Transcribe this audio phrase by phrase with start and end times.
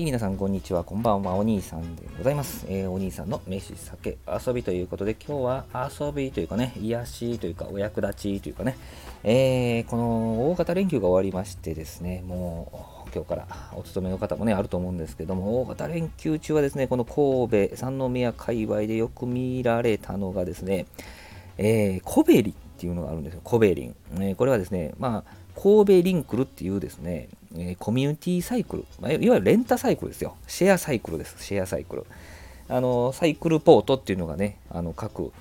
[0.00, 0.82] はい、皆さん、こんにちは。
[0.82, 1.34] こんばんは。
[1.34, 2.64] お兄さんでございます。
[2.70, 8.78] えーお兄さんの飯、酒、遊びということで、今日は遊びというかね、癒しというか、お役立ちというかね、
[9.24, 20.86] えーこの大型連休が終わりましてですね、もう今日からお勤めの方もね、あると思うんですけども、大型連休中はですね、この神戸、三宮界隈でよく見られたのがですね、
[21.58, 23.96] えーコベリっていうのがあるんですよ、コベリン。
[24.14, 30.36] えーこれはですね、まあ、神戸リンクルっていうですね、えーコミュニティサイクル、まあ、いわゆるレンタサイクルですよ。
[30.46, 32.06] シェアサイクルです、シェアサイクル。
[32.68, 35.32] あのサイクルポートっていうのがね、あの各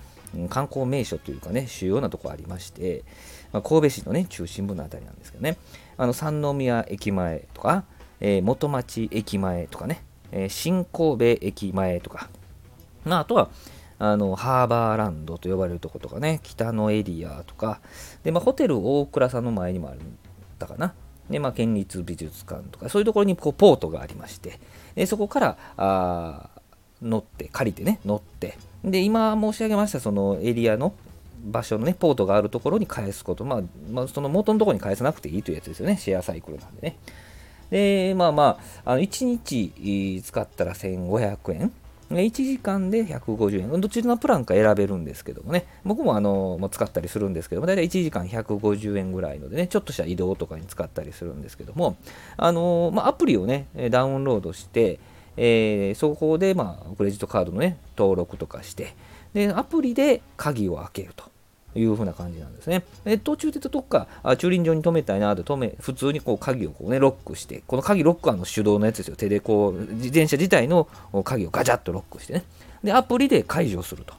[0.50, 3.04] 観光名所というかね、主要なところありまして、
[3.52, 5.58] まあ、神戸市のね、中心部のあたりなんですけどね、
[5.98, 7.84] あの三宮駅前とか、
[8.20, 12.30] えー元町駅前とかね、えー新神戸駅前とか、
[13.06, 13.50] まあ、あとは、
[14.02, 17.82] あのハーバーランドと呼ばれるとことかね、北のエリアとか、
[18.24, 20.18] でまあ、ホテル大倉さんの前にもあるん
[20.58, 20.94] だかな。
[21.30, 24.60] で、まあ、県立美術館とか、そういうところにこうポートがありまして、
[24.96, 26.50] でそこからあ
[27.02, 30.94] 乗って、借りてね、乗って、で、今申し上げましたそのエリアの
[31.46, 36.98] 場所のね、ポートがあるところに返すこと、まあ、まあ、その元のところに返さなくていいというやつですよね、シェアサイクルなんでね。
[37.70, 41.72] で、まあまあ、あの1日使ったら1500円。
[42.10, 43.82] 1時間で150円。
[43.82, 45.66] どちらのプランか選べるんですけどもね。
[45.86, 51.98] 僕もあの、ま、使ったりするんですけども、だいたい1時間150円ぐらいのでね、ちょっとした移動とかに使ったりするんですけども、
[52.38, 55.00] あのまあ、アプリをね、ダウンロードして、
[55.38, 58.96] えーそこで、まあ、クレジットカードのね、登録とかして、
[59.34, 61.26] で、アプリで鍵を開けると。
[61.76, 62.84] いう風な感じなんですね。
[63.04, 69.16] で途中でどっかあ駐輪場に止めたいなと止め、普通にこう鍵をこう、ね、ロックして、この鍵ロックはの手動のやつですよ。
[69.16, 70.88] 手でこう、自転車自体の
[71.24, 72.44] 鍵をガチャッとロックしてね。
[72.84, 74.14] で、アプリで解除すると。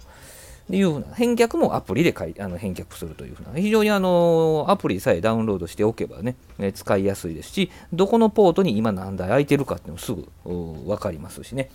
[0.76, 11.70] いうふうな返却もアプリでかいあの返却するというふうな非常にあのアプリさえダウンロードしておけばねえ使いやすいですしどこのポートに今何台空いてるかっていうのもすぐ分かりますしね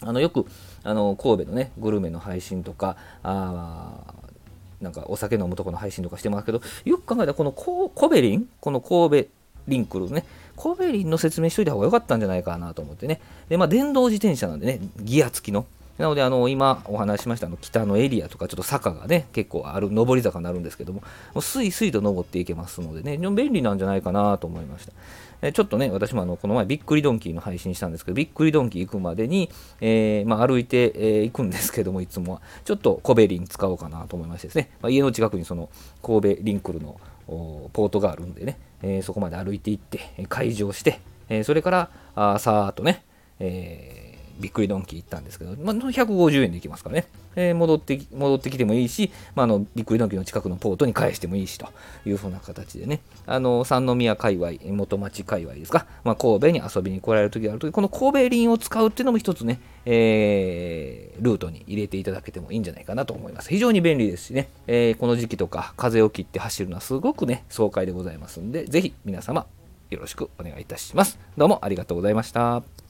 [0.00, 0.46] あのよく
[0.82, 4.00] あの神戸のねグルメの配信とかあ
[4.82, 8.48] なんかお酒飲むとこの配信とかしてますけどよく考えたらこのココベリン？
[8.60, 9.28] この神戸
[9.68, 10.24] リンクルね
[10.56, 13.20] コベリンの説明しといた方が良かったんじゃないかなと思ってね。
[13.48, 15.66] でまあ電動自転車なんでねギア付きの
[15.98, 21.00] なので、あの今お話ししましたあの北のエリアとか、ちょっと坂がね、結構ある、上り坂になるんですけども、
[21.34, 24.92] もうスイスイと登っていけますのでね、非常に便利なんじゃないかなと思いました。
[25.42, 35.68] えちょっとね、私もあのこの前、びっくりドンキーの配信したんですけど、びっくりドンキー行くまでに、えーまあ、歩いて、えー行くんですけども、いつもは、ちょっとコベリン使おうかなと思いましてですね、まあ、家の近くにその
[36.02, 43.04] 神戸リンクルのポートがあるんでね、えーそこまで歩いて行って、えー開場して、えそれから、あさーっとね、
[43.40, 44.01] えー
[44.38, 47.06] びっくりドンキー行ったんですけど、まあ、150円で行きますからね、
[47.36, 51.68] えー戻って戻ってきてもいいし、まあ、あのびっくりドンキーの近くのポートに返してもいいしと
[52.04, 63.48] いうふうな形でね、あの三宮界隈、元町界隈ですか、まあ、神戸に遊びに来られる時があるとき、この神戸輪を使うっていうのも一つね、えールートに入れていただけてもいいんじゃないかなと思います。
[63.50, 69.46] 非常に便利ですしね、えーこの時期とか風を切って走るのはすごくね、爽快でございますんで、ぜひ皆様
[69.90, 71.18] よろしくお願いいたします。
[71.36, 72.81] どうもありがとうございました。